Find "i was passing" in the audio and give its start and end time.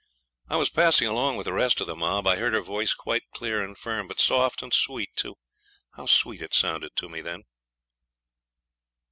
0.49-1.07